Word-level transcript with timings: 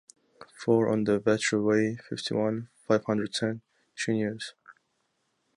four 0.59 0.89
on 0.89 1.03
de 1.03 1.19
Vatry 1.19 1.63
way, 1.63 1.95
fifty-one, 2.09 2.69
five 2.87 3.05
hundred 3.05 3.33
ten, 3.33 3.61
Cheniers 3.95 4.53